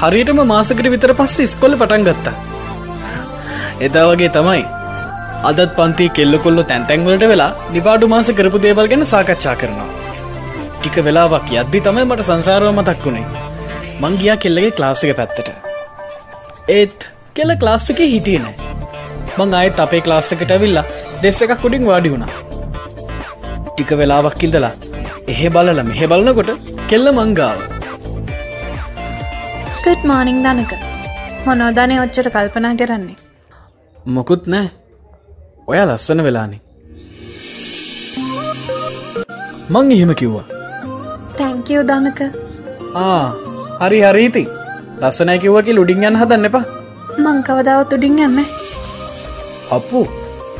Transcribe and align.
හරියටම 0.00 0.40
මාසකට 0.50 0.88
විතර 0.94 1.10
පස්ස 1.18 1.52
ස්කොල 1.52 1.74
පටන් 1.80 2.02
ගත්තා. 2.08 2.34
එදා 3.86 4.04
වගේ 4.08 4.30
තමයි 4.34 4.64
අදත් 5.50 5.70
පන්ති 5.78 6.06
කෙල්ල 6.16 6.36
කොල්ල 6.44 6.60
තැන්තැන්වලට 6.70 7.24
වෙලා 7.32 7.50
නිවාඩු 7.74 8.10
මාස 8.12 8.30
කරපු 8.38 8.58
දේවල් 8.64 8.90
ගැන 8.92 9.04
සාකච්ඡා 9.12 9.54
කරනවා. 9.60 9.88
ටික 10.78 10.96
වෙලාවක් 11.06 11.48
යද්දි 11.60 11.80
තමයි 11.86 12.04
මට 12.08 12.26
සංසාරව 12.28 12.68
මතක් 12.72 13.04
වුණේ. 13.06 13.26
මං 14.02 14.18
ගියා 14.22 14.36
කෙල්ලගේ 14.42 14.74
ක්ලාසික 14.78 15.12
පැත්තට. 15.20 15.48
ඒත් 16.78 17.08
කෙල්ල 17.38 17.54
ක්ලාස්සක 17.62 18.02
හිටිය 18.14 18.40
නෑ. 18.42 18.54
මං 19.38 19.56
අයත් 19.60 19.80
අපේ 19.84 20.02
ක්ලාස්සකට 20.08 20.52
ඇවිල්ලා 20.56 20.84
දෙස්ස 21.22 21.40
එකක් 21.46 21.56
කුඩින් 21.64 21.88
වාඩි 21.90 22.12
වුණා. 22.14 22.32
ටික 23.70 23.90
වෙලාවක් 24.02 24.44
ඉඳලා 24.48 24.74
එහෙ 25.32 25.48
බලල 25.56 25.82
මෙහෙ 25.90 26.12
බලනකොට 26.12 26.52
කෙල්ල 26.92 27.08
මංගාව 27.20 27.75
ගඩ් 29.86 30.06
මානිින් 30.10 30.38
දනක 30.44 30.72
මොනෝධනය 31.46 31.96
ඔච්චර 32.04 32.26
කල්පනා 32.34 32.72
කරන්නේ? 32.78 33.16
මොකුත් 34.14 34.44
නෑ 34.52 34.68
ඔය 35.70 35.78
ලස්සන 35.82 36.20
වෙලානේ. 36.26 36.60
මං 39.72 39.92
එහෙම 39.96 40.12
කිව්වා. 40.20 40.46
තැංකව් 41.38 41.80
දනක 41.90 42.20
ආ 43.04 43.22
හරි 43.82 44.02
හරීති 44.06 44.44
ලස්සනය 45.02 45.38
කිව්වකි 45.44 45.78
ලුඩිං 45.78 46.04
යන්න 46.08 46.20
හදන්න 46.22 46.50
එපා. 46.50 46.64
මංකවදාවත් 47.24 47.96
උඩින් 47.98 48.20
යන්න 48.26 48.44
අප්පු 49.76 50.04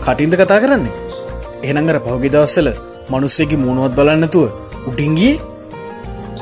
කටින්ද 0.07 0.41
කතා 0.41 0.63
කරන්නේ? 0.63 0.97
එහනංගර 1.67 1.99
පහුගි 2.07 2.35
දවස්සල 2.35 2.69
මනුස්සෙකි 3.11 3.63
මුණුවත් 3.67 3.99
බලන්නතුව 3.99 4.51
උඩිංගිය 4.89 5.37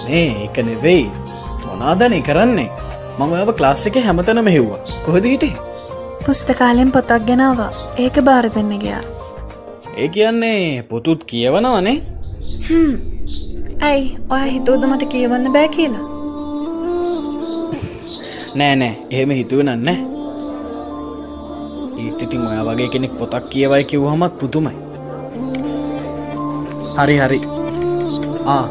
මේ 0.06 0.30
එක 0.46 0.56
නෙවෙයි 0.70 1.04
මොනාදනය 1.74 2.18
කරන්නේ? 2.26 2.70
මං 3.18 3.32
ඔය 3.34 3.52
ක්ලාස් 3.58 3.86
එක 3.88 3.96
හැමතනම 4.06 4.48
හෙව්වා. 4.56 4.80
කොහද 5.04 5.24
හිටේ? 5.30 5.54
පුස්තකාලෙන් 6.26 6.90
පොතක් 6.94 7.26
ගෙනවා 7.28 7.70
ඒක 8.04 8.16
බාර 8.28 8.46
දෙන්න 8.54 8.72
ගයා. 8.82 9.02
ඒ 9.98 10.08
කියන්නේ 10.14 10.82
පොතුත් 10.90 11.24
කියවනවනේ? 11.30 11.96
ඇයි? 13.88 14.04
ඔය 14.34 14.44
හිතෝද 14.54 14.82
මට 14.90 15.08
කියවන්න 15.14 15.52
බෑ 15.56 15.68
කියලා? 15.76 16.04
නෑ 18.58 18.76
නෑ. 18.80 18.94
එහෙම 19.10 19.30
හිතුව 19.40 19.64
නන්න 19.66 19.88
ඒත් 22.04 22.22
ඉතින් 22.24 22.46
ඔය 22.52 22.62
වගේ 22.68 22.88
කෙනෙක් 22.94 23.18
පොතක් 23.18 23.50
කියවයි 23.52 23.84
කිව්හමත් 23.90 24.38
පුතුමයි 24.40 24.74
හරි 26.96 27.16
හරි. 27.22 27.40
ආ. 28.54 28.64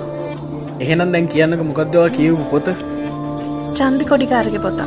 එහෙනම් 0.83 1.11
දැන් 1.14 1.27
කියන්නක 1.33 1.61
මොකක්දවා 1.70 2.09
කියවු 2.17 2.44
පොත 2.52 2.67
චන්දි 3.77 4.05
කොඩිකාරග 4.09 4.55
පොතක් 4.66 4.81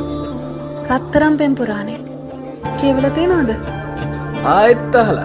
රත්තරම් 0.89 1.33
පෙම් 1.39 1.53
පුරාණය. 1.59 1.95
කියවල 2.79 3.05
තියෙනවාද? 3.17 3.51
ආයත්තහල 4.55 5.19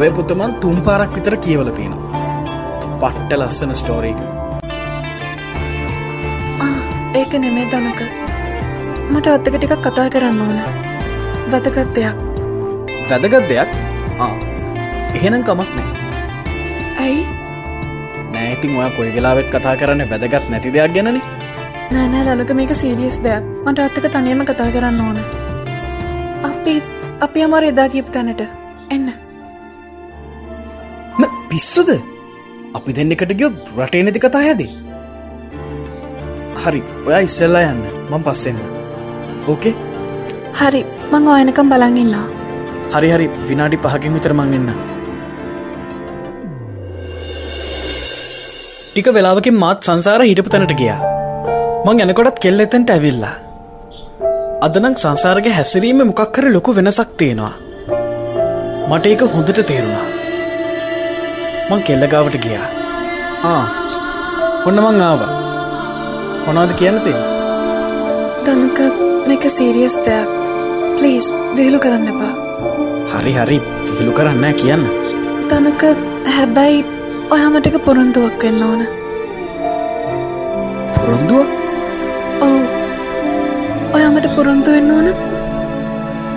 ඔය 0.00 0.08
පුතමන් 0.16 0.52
තුම් 0.62 0.76
පාරක් 0.86 1.12
විතර 1.16 1.36
කියවල 1.46 1.70
තියෙනවා. 1.78 2.20
පට්ට 3.02 3.32
ලස්සන 3.40 3.72
ස්ටෝරීක 3.80 4.20
ඒක 7.20 7.32
නෙමේ 7.42 7.66
දනක 7.72 8.00
මට 9.12 9.26
ඔත්තක 9.36 9.54
ටිකක් 9.56 9.74
කතා 9.86 10.08
කරන්න 10.14 10.40
ඕන. 10.44 10.58
වැදගත් 11.52 11.94
දෙයක්. 11.96 12.18
වැදගත් 13.10 13.48
දෙයක්? 13.50 13.70
එහෙනම් 15.18 15.42
කමක් 15.48 15.70
නෑ 15.76 15.88
ඇයි? 17.04 17.22
නෑඉතින් 18.34 18.76
ඔය 18.80 18.90
කොයි 18.96 19.10
වෙලාවෙත් 19.16 19.48
කතා 19.54 19.74
කරන්න 19.80 20.10
වැදගත් 20.12 20.50
නැති 20.54 20.74
දෙයක් 20.76 20.94
ගැනනි 20.96 21.22
නෑනෑ 21.94 22.24
දනුක 22.28 22.52
මේක 22.60 22.72
සීරියස් 22.82 23.18
දෙයක්. 23.24 23.44
මට 23.66 23.78
අත්තක 23.86 24.06
තනියම 24.14 24.44
කතා 24.50 24.70
කරන්න 24.74 25.00
ඕන. 25.06 25.18
අපි 26.50 26.74
අපි 27.26 27.44
අමර 27.46 27.64
එදා 27.72 27.88
කීප 27.94 28.08
තැනට. 28.16 28.42
එන්න. 28.96 29.08
පිස්සුද? 31.50 31.90
අපි 32.78 32.90
දෙන්න 32.96 33.12
එකට 33.14 33.32
ගිය 33.40 33.50
රටේ 33.78 34.02
නැති 34.06 34.20
කතා 34.26 34.42
හැදේ. 34.46 34.70
හරි 36.62 36.82
ඔයා 37.06 37.22
ඉස්සෙල්ලා 37.28 37.64
යන්න. 37.72 37.82
මං 38.10 38.22
පස්සෙන්න 38.26 38.58
ඕකේ 39.52 39.74
හරි 40.60 40.82
මං 41.12 41.28
ඕයනකම් 41.32 41.68
බලඟන්නවා 41.72 42.26
හරි 42.94 43.10
හරි. 43.14 43.26
විනාඩි 43.48 43.82
පහකින් 43.84 44.16
විතර 44.16 44.34
මං 44.38 44.56
එන්න. 44.58 44.70
ටික 48.92 49.08
වෙලාවකින් 49.16 49.56
මාත් 49.62 49.88
සංසාර 49.88 50.22
හිටපු 50.30 50.52
තැනට 50.54 50.74
ගියා 50.82 51.09
මං 51.84 52.00
යනකොටත් 52.04 52.40
කෙල්ල 52.44 52.60
එතැන්ට 52.62 52.90
ඇවිල්ලා 52.94 53.34
අදනං 54.66 54.96
සංසාරගේ 55.02 55.52
හැසිරීම 55.58 56.00
මොකක්කර 56.08 56.46
ලොකු 56.54 56.74
වෙනසක් 56.76 57.12
තියෙනවා. 57.20 57.52
මට 58.88 59.06
ඒක 59.10 59.22
හොඳට 59.34 59.60
තේරුණා. 59.68 60.06
මං 61.68 61.84
කෙල්ලගාවට 61.88 62.36
ගියා. 62.44 62.66
ආ 63.52 63.62
ඔන්න 64.68 64.80
මං 64.82 65.00
ආව. 65.06 65.22
මොනවද 66.46 66.74
කියන්න 66.80 67.00
තිය 67.06 67.16
තනක 68.44 68.78
මේක 69.28 69.46
සීරියස් 69.56 69.96
දෙයක්. 70.06 70.28
පලිස් 70.96 71.30
විහිලු 71.56 71.80
කරන්න 71.84 72.10
එපා. 72.12 72.34
හරි 73.12 73.32
හරි. 73.38 73.58
විහිලු 73.86 74.12
කරන්න 74.18 74.44
කියන්න. 74.62 74.84
තනක 75.50 75.94
හැබැයි 76.34 76.84
ඔයාමටක 77.36 77.80
පොරොන්දුවක් 77.88 78.46
වෙන්න 78.48 78.68
ඕන. 78.68 78.84
පොරොන්දුවක් 80.98 81.59
පොරොන්දු 84.40 84.70
වෙන්න 84.74 84.92
ඕන? 84.96 85.08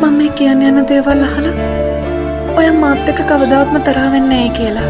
මම 0.01 0.15
මේ 0.19 0.31
කියන්න 0.37 0.63
යන්න 0.69 0.79
දේවල් 0.89 1.21
අහල 1.27 1.45
ඔය 2.59 2.65
මාත්තක 2.79 3.19
කවදාත්ම 3.29 3.75
තරාවෙන්නේ 3.87 4.47
කියලා. 4.57 4.87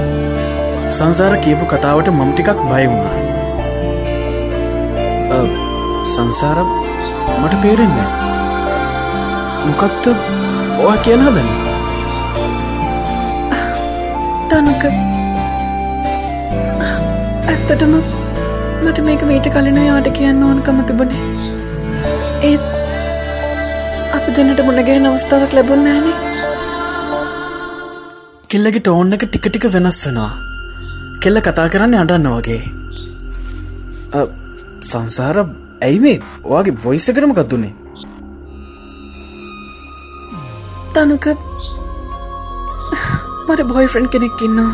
සංසාර 0.96 1.34
කියපු 1.44 1.66
කතාවට 1.74 2.10
මම 2.14 2.32
ටිකක් 2.32 2.62
බය 2.72 2.86
වුණා. 2.92 3.18
සංසාර 6.14 6.60
මට 7.42 7.62
තේරෙන්නේ 7.66 8.08
මොකක්ද 9.68 10.06
ඔයා 10.82 10.98
කියන 11.06 11.22
හදන්න? 11.28 11.50
තනක 14.50 14.84
ඇත්තටම 17.52 17.94
මට 18.86 18.98
මේක 19.10 19.22
මීට 19.32 19.54
කලින 19.58 19.80
යාට 19.90 20.14
කියන්න 20.20 20.46
ඕනකම 20.50 20.78
අපි 20.86 21.00
දෙන්නට 24.38 24.62
මුණගේ 24.68 24.98
නවස්ථාවක් 25.00 25.54
ලැබුණ 25.58 25.88
ෑනේ 25.92 26.18
කෙල්ලගේ 28.52 28.82
ටෝන් 28.86 29.16
එක 29.16 29.24
ටික 29.26 29.46
ටික 29.48 29.66
වෙනස් 29.76 30.00
වනවා. 30.08 30.32
කෙල්ල 31.22 31.38
කතා 31.48 31.68
කරන්න 31.74 31.96
අඩන්න 32.02 32.28
වගේ. 32.38 32.62
සංසාර 34.90 35.38
ඇයි 35.86 36.00
මේ 36.06 36.18
ඔයාගේ 36.52 36.80
බොයිස 36.84 37.08
කරම 37.18 37.34
කත්තුනේ 37.38 37.74
තනුක 40.96 41.26
මට 43.48 43.62
බොයිෆ්‍රන්් 43.72 44.08
කෙනෙක් 44.14 44.44
ඉන්නවා. 44.48 44.74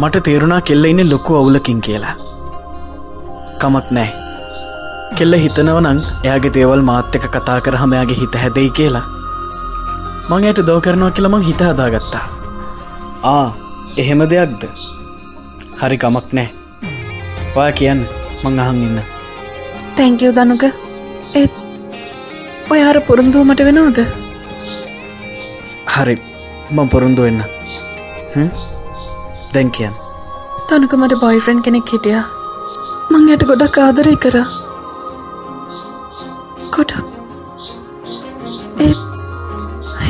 මට 0.00 0.24
තේරුණා 0.26 0.62
කෙල්ල 0.70 0.84
ඉන්න 0.90 1.10
ලොකු 1.12 1.38
අවුලකින් 1.42 1.80
කියලා. 1.86 2.16
කමක් 3.60 3.86
නෑ 3.98 4.21
කෙල්ල 5.18 5.34
හිතනවනං 5.42 5.98
එයාගේ 6.26 6.52
දේවල් 6.56 6.82
මාත් 6.88 7.16
එක 7.16 7.24
කතා 7.34 7.58
කරහම 7.64 7.92
එයාගේ 7.96 8.18
හිත 8.20 8.34
හැදෙයි 8.42 8.70
කියලා. 8.78 9.04
මං 10.28 10.46
ඇයට 10.48 10.60
දෝ 10.68 10.78
කරනවා 10.84 11.12
කියලමං 11.16 11.46
හිත 11.48 11.62
හදාගත්තා. 11.68 12.24
ආ 13.34 13.48
එහෙම 14.02 14.22
දෙයක්ද? 14.32 14.62
හරි 15.80 15.96
කමක් 16.02 16.28
නෑ. 16.38 16.48
ඔයා 17.58 17.72
කියන්න 17.80 18.02
මං 18.42 18.60
අහන් 18.64 18.82
ඉන්න. 18.86 18.98
තැංකව් 19.96 20.32
දනුක 20.38 20.64
ඒත් 21.40 21.52
ඔය 22.72 22.80
අර 22.88 22.98
පුරුන්දුවමට 23.08 23.64
වෙනවද? 23.68 24.00
හරි 25.94 26.16
මං 26.76 26.88
පොරුන්දු 26.94 27.26
වෙන්න 27.26 27.40
දැන් 29.54 29.70
කියන් 29.76 29.94
තනුක 30.68 30.94
මට 31.00 31.20
බොයිෆ්‍රන්් 31.24 31.62
කෙනෙක් 31.68 31.94
හිටිය. 31.94 32.18
මං 33.12 33.30
ඇයට 33.30 33.48
ගොඩක් 33.52 33.78
ආදරය 33.84 34.16
කර 34.24 34.36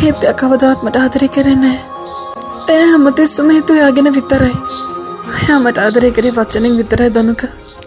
හිතය 0.02 0.31
කවදාත්මට 0.40 0.96
ආදරි 1.00 1.26
කරන්නේ 1.34 1.76
ඇය 2.72 2.87
හමතිස්සම 2.93 3.50
හිතු 3.56 3.75
යාගෙන 3.81 4.08
විතරයි. 4.16 4.56
යාමට 5.49 5.78
ආදරය 5.82 6.10
කරේ 6.16 6.32
වච්චනින් 6.38 6.75
විතරයි 6.81 7.10
දනුක. 7.16 7.43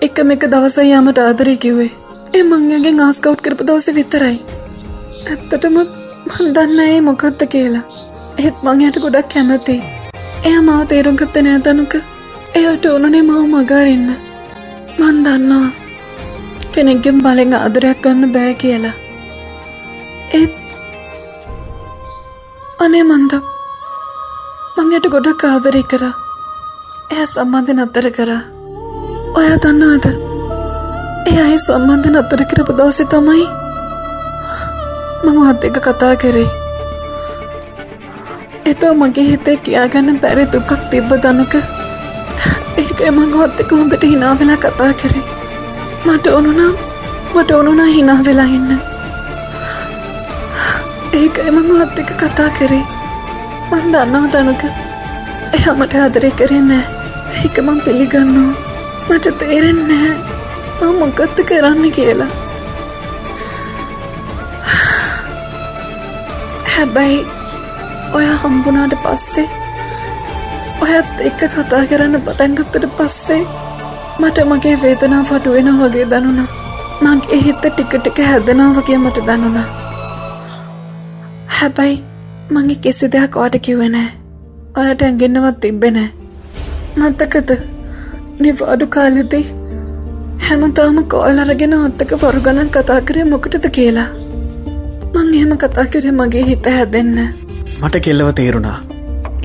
එකම 0.06 0.32
එක 0.36 0.46
දවස 0.54 0.78
යාමට 0.92 1.20
ආදරය 1.24 1.56
කිව්වේ. 1.64 1.92
ඒ 2.38 2.44
මංගගේ 2.52 2.94
ආස්කවට් 3.08 3.44
කරපු 3.46 3.68
දවස 3.70 3.88
විතරයි. 4.00 4.38
ඇත්තටම 5.32 5.78
මන්දන්න 5.80 6.80
ඒ 6.88 7.02
මොකක්ද 7.08 7.42
කියලා. 7.54 7.86
ඒත් 8.44 8.58
මංයට 8.66 9.02
ගොඩක් 9.04 9.32
කැමති 9.34 9.78
එය 10.48 10.58
මාව 10.68 10.84
තේරුම්ගත්ත 10.92 11.40
නෑ 11.46 11.62
දනුක. 11.66 11.96
එයට 12.60 12.86
ඕනනේ 12.92 13.28
මව 13.30 13.42
මගාරන්න 13.54 14.10
මන් 15.00 15.18
දන්නවා. 15.26 15.70
කෙනෙක්ගෙන් 16.74 17.24
බලෙන් 17.26 17.58
ආදරයක් 17.64 18.00
ගන්න 18.04 18.36
බෑ 18.36 18.54
කියලා. 18.62 19.00
ඒත් 20.40 20.54
අනේ 22.86 23.04
මන්ද 23.04 23.34
මංයට 24.78 25.06
ගොඩක් 25.14 25.44
ආදරය 25.48 25.82
කරා. 25.92 26.14
එය 27.14 27.24
සම්බන්ධ 27.26 27.72
නත්තර 27.76 28.08
කරා. 28.18 28.42
ඔයා 29.38 29.58
දන්නවාද? 29.64 30.06
එය 31.30 31.38
අයි 31.44 31.58
සම්බන්ධ 31.66 32.10
නත්තර 32.12 32.42
කරපු 32.50 32.76
දවසෙ 32.80 33.06
තමයි 33.14 33.46
මං 35.26 35.38
ඔහත් 35.44 35.66
එක 35.68 35.78
කතා 35.86 36.14
කරේ. 36.24 36.50
එතෝ 38.72 38.94
මගේ 39.02 39.28
හිතේ 39.30 39.58
කියාගන්න 39.64 40.20
බැරි 40.24 40.46
දුකක් 40.54 40.72
තිබ්බ 40.92 41.12
දනුක 41.24 41.56
ඒක 42.82 43.00
මං 43.12 43.38
ඔහත් 43.42 43.64
එක 43.64 43.72
හොඳට 43.80 44.04
හිනා 44.12 44.34
වෙලා 44.42 44.64
කතා 44.64 44.92
කරේ. 45.02 45.26
මට 46.06 46.26
ඕනුනම් 46.36 46.76
මට 47.36 47.50
ඕනුනා 47.58 47.94
හිනා 47.96 48.20
වෙලා 48.28 48.52
ඉන්න. 48.58 48.95
ඒක 51.20 51.38
එම 51.48 51.58
ඔහත් 51.74 52.00
එක 52.02 52.10
කතා 52.22 52.50
කරේ. 52.58 52.86
මන් 53.72 53.86
දන්නවා 53.94 54.32
දනුක 54.34 54.64
එයා 55.56 55.76
මට 55.80 55.94
ආදරය 56.04 56.32
කරෙන්නේ 56.40 56.84
ඒක 57.44 57.58
මං 57.66 57.80
පිළිගන්නවා. 57.86 58.54
මට 59.10 59.38
තේරෙන්නේ 59.40 60.10
මං 60.80 60.96
මොකත්ත 61.00 61.40
කරන්න 61.50 61.86
කියලා. 61.98 62.32
හැබැයි 66.74 67.20
ඔය 68.18 68.26
හම්බුනාට 68.42 68.98
පස්සේ 69.06 69.48
ඔයත් 70.84 71.24
එක්ක 71.30 71.42
කතා 71.54 71.84
කරන්න 71.90 72.20
පටන්ගත්තට 72.26 72.92
පස්සේ 72.98 73.42
මට 74.20 74.48
මගේ 74.52 74.76
වේදනා 74.84 75.24
ෆටු 75.24 75.56
වෙන 75.56 75.72
වගේ 75.80 76.06
දනුණා. 76.12 76.50
මගේ 77.04 77.42
හිත 77.46 77.64
ටික 77.64 77.94
ටික 77.96 78.20
හැදනා 78.30 78.70
වගේ 78.78 78.98
මට 78.98 79.28
දනුණා. 79.30 79.85
හැබැයි 81.58 81.98
මගේ 82.54 82.82
කිසි 82.84 83.12
දෙයක් 83.14 83.36
වාට 83.40 83.56
කිව්වෙනෑ 83.66 84.10
ඔයට 84.80 85.06
ඇගෙන්න්නවත් 85.08 85.60
තිබ්බෙනෑ 85.62 86.10
මත්තකද 86.98 87.50
නිවාඩු 88.40 88.88
කාලෙදී 88.88 89.46
හැමතාම 90.46 90.98
කෝල් 91.06 91.40
අරගෙන 91.44 91.74
ඔත්තක 91.76 92.12
පොරුගණන් 92.22 92.70
කතා 92.70 93.00
කරේ 93.02 93.26
මොකටද 93.26 93.66
කියලා. 93.78 94.10
මං 95.14 95.34
එහෙම 95.38 95.54
කතා 95.58 95.86
කරේ 95.94 96.12
මගේ 96.12 96.44
හිත 96.50 96.68
හැදෙන්න. 96.68 97.18
මට 97.82 98.04
කෙල්ලව 98.06 98.30
තේරුණා. 98.34 98.78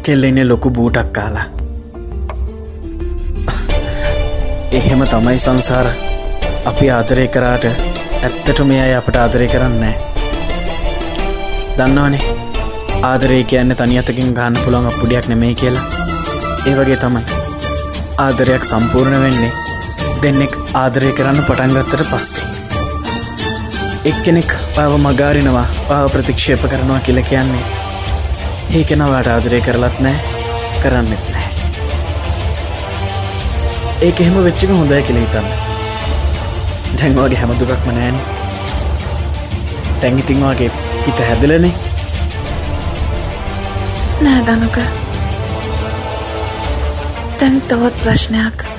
කෙල්ලෙන්නේ 0.03 0.45
ලොකු 0.45 0.71
බූටක් 0.71 1.13
කාලා. 1.13 1.47
එහෙම 4.73 5.07
තමයි 5.07 5.39
සංසාර. 5.39 5.89
අපි 6.65 6.91
ආදරය 6.91 7.29
කරාට 7.29 7.65
ඇත්තට 7.67 8.65
මේ 8.65 8.83
අය 8.83 8.95
අපට 8.95 9.17
ආදරය 9.17 9.49
කරන්නේ 9.49 9.95
දන්නවානේ. 11.79 12.23
ආදරේ 13.11 13.43
කියන්න 13.45 13.75
තනියතකින් 13.77 14.35
ගාන්න 14.39 14.57
පුළොන් 14.65 14.87
අපපුඩියක් 14.91 15.29
නෙමේ 15.29 15.55
කියලා. 15.55 15.85
ඒ 16.69 16.75
වගේ 16.79 16.97
තමයි. 16.97 17.23
ආදරයක් 18.25 18.65
සම්පූර්ණ 18.71 19.23
වෙන්නේ 19.25 19.53
දෙන්නෙක් 20.23 20.57
ආදරය 20.83 21.13
කරන්න 21.13 21.45
පටන්ගත්තට 21.49 22.11
පස්සේ. 22.11 22.45
එක්කෙනෙක් 24.11 24.51
පාව 24.75 24.93
මගාරිනවා 25.07 25.67
පාව 25.89 26.11
ප්‍රතික්ෂේප 26.13 26.63
කරනවා 26.73 27.01
කියල 27.07 27.23
කියන්නේ. 27.31 27.65
ඒකෙනවාට 28.77 29.29
ආදරය 29.35 29.61
කරලත් 29.67 29.97
නෑ 30.01 30.19
කරන්නෙත් 30.83 31.25
නෑ 31.33 31.49
ඒක 34.03 34.21
එහෙම 34.21 34.37
වෙච්චික 34.45 34.71
හොඳයි 34.71 35.03
කෙළ 35.07 35.19
හිතන්න. 35.23 35.49
දැන්වාගේ 36.99 37.41
හැම 37.41 37.53
දුකක්ම 37.61 37.91
නෑන 37.97 38.17
තැන්ගිතින්වාගේ 40.01 40.71
හිත 41.11 41.21
හැදලනේ. 41.27 41.73
නෑ 44.23 44.43
දනුක 44.47 44.77
තැන් 47.39 47.63
තවත් 47.69 48.03
ප්‍රශ්නයක්. 48.03 48.70